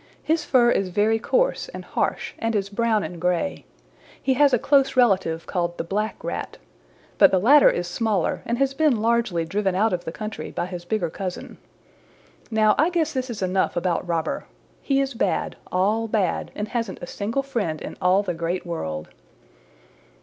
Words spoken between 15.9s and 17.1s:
bad, and hasn't a